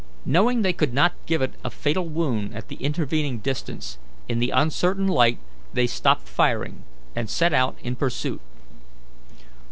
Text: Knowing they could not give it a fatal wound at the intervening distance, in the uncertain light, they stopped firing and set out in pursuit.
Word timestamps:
Knowing 0.25 0.63
they 0.63 0.73
could 0.73 0.95
not 0.95 1.13
give 1.27 1.43
it 1.43 1.53
a 1.63 1.69
fatal 1.69 2.07
wound 2.07 2.55
at 2.55 2.69
the 2.69 2.75
intervening 2.77 3.37
distance, 3.37 3.99
in 4.27 4.39
the 4.39 4.49
uncertain 4.49 5.07
light, 5.07 5.37
they 5.73 5.85
stopped 5.85 6.27
firing 6.27 6.81
and 7.15 7.29
set 7.29 7.53
out 7.53 7.77
in 7.83 7.95
pursuit. 7.95 8.41